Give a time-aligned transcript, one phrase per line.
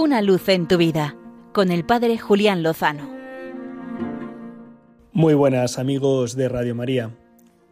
[0.00, 1.16] Una luz en tu vida
[1.52, 3.10] con el Padre Julián Lozano.
[5.10, 7.18] Muy buenas amigos de Radio María.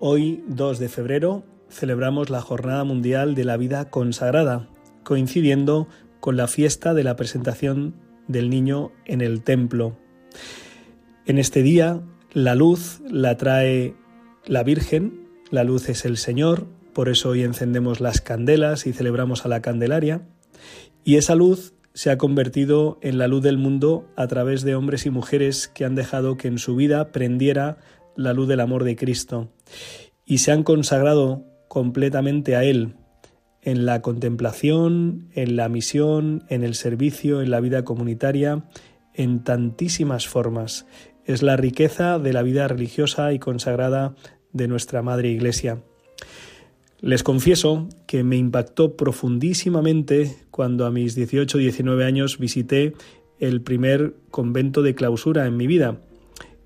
[0.00, 4.68] Hoy, 2 de febrero, celebramos la Jornada Mundial de la Vida Consagrada,
[5.04, 5.86] coincidiendo
[6.18, 7.94] con la fiesta de la presentación
[8.26, 9.96] del niño en el templo.
[11.26, 12.02] En este día,
[12.32, 13.94] la luz la trae
[14.46, 19.44] la Virgen, la luz es el Señor, por eso hoy encendemos las candelas y celebramos
[19.44, 20.26] a la Candelaria,
[21.04, 25.06] y esa luz se ha convertido en la luz del mundo a través de hombres
[25.06, 27.78] y mujeres que han dejado que en su vida prendiera
[28.16, 29.48] la luz del amor de Cristo
[30.26, 32.96] y se han consagrado completamente a Él
[33.62, 38.64] en la contemplación, en la misión, en el servicio, en la vida comunitaria,
[39.14, 40.86] en tantísimas formas.
[41.24, 44.14] Es la riqueza de la vida religiosa y consagrada
[44.52, 45.82] de nuestra Madre Iglesia.
[47.00, 52.94] Les confieso que me impactó profundísimamente cuando a mis 18-19 años visité
[53.38, 55.98] el primer convento de clausura en mi vida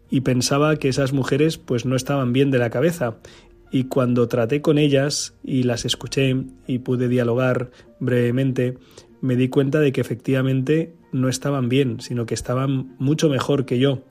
[0.09, 3.17] y pensaba que esas mujeres pues no estaban bien de la cabeza
[3.73, 8.77] y cuando traté con ellas y las escuché y pude dialogar brevemente
[9.21, 13.79] me di cuenta de que efectivamente no estaban bien, sino que estaban mucho mejor que
[13.79, 14.03] yo.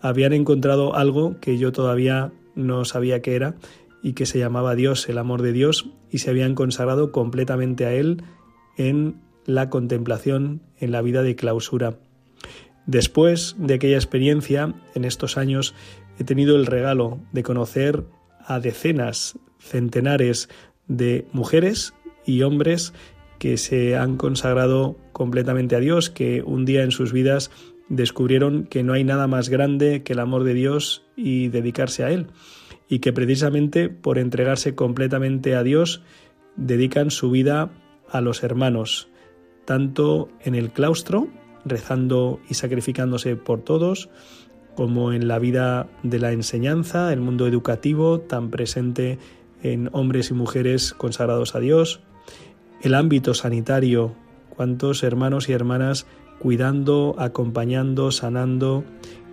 [0.00, 3.56] Habían encontrado algo que yo todavía no sabía qué era
[4.04, 7.94] y que se llamaba Dios, el amor de Dios, y se habían consagrado completamente a
[7.94, 8.22] Él
[8.76, 11.96] en la contemplación, en la vida de clausura.
[12.86, 15.74] Después de aquella experiencia, en estos años,
[16.18, 18.04] he tenido el regalo de conocer
[18.46, 20.50] a decenas, centenares
[20.86, 21.94] de mujeres
[22.26, 22.92] y hombres
[23.38, 27.50] que se han consagrado completamente a Dios, que un día en sus vidas
[27.88, 32.10] descubrieron que no hay nada más grande que el amor de Dios y dedicarse a
[32.10, 32.26] Él
[32.88, 36.02] y que precisamente por entregarse completamente a Dios
[36.56, 37.70] dedican su vida
[38.10, 39.08] a los hermanos,
[39.64, 41.28] tanto en el claustro,
[41.64, 44.10] rezando y sacrificándose por todos,
[44.74, 49.18] como en la vida de la enseñanza, el mundo educativo, tan presente
[49.62, 52.00] en hombres y mujeres consagrados a Dios,
[52.82, 54.14] el ámbito sanitario,
[54.50, 56.06] cuántos hermanos y hermanas
[56.38, 58.84] cuidando, acompañando, sanando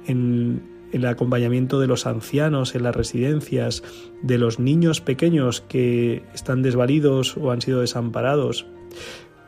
[0.07, 3.83] en el acompañamiento de los ancianos en las residencias,
[4.21, 8.65] de los niños pequeños que están desvalidos o han sido desamparados.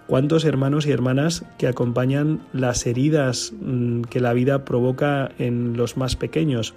[0.08, 5.98] ¿Cuántos hermanos y hermanas que acompañan las heridas mm, que la vida provoca en los
[5.98, 6.74] más pequeños,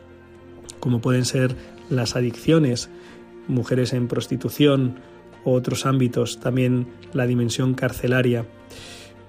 [0.80, 1.56] como pueden ser
[1.90, 2.88] las adicciones,
[3.48, 4.96] mujeres en prostitución
[5.44, 8.46] o otros ámbitos, también la dimensión carcelaria?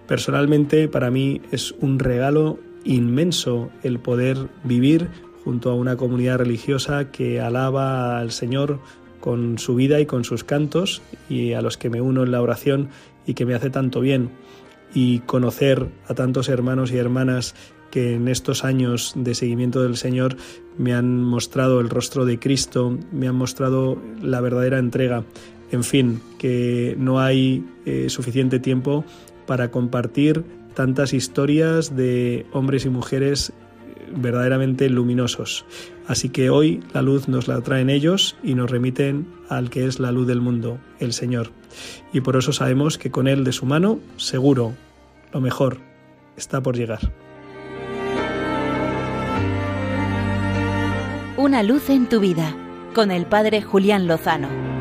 [0.07, 5.09] Personalmente, para mí es un regalo inmenso el poder vivir
[5.47, 8.81] junto a una comunidad religiosa que alaba al Señor
[9.21, 12.41] con su vida y con sus cantos y a los que me uno en la
[12.41, 12.89] oración
[13.25, 14.29] y que me hace tanto bien
[14.93, 17.55] y conocer a tantos hermanos y hermanas
[17.91, 20.35] que en estos años de seguimiento del Señor
[20.77, 25.23] me han mostrado el rostro de Cristo, me han mostrado la verdadera entrega.
[25.71, 29.05] En fin, que no hay eh, suficiente tiempo
[29.45, 30.43] para compartir
[30.73, 33.53] tantas historias de hombres y mujeres
[34.15, 35.65] verdaderamente luminosos.
[36.07, 39.99] Así que hoy la luz nos la traen ellos y nos remiten al que es
[39.99, 41.51] la luz del mundo, el Señor.
[42.13, 44.73] Y por eso sabemos que con Él de su mano, seguro,
[45.33, 45.77] lo mejor
[46.37, 47.11] está por llegar.
[51.37, 52.55] Una luz en tu vida,
[52.95, 54.76] con el Padre Julián Lozano.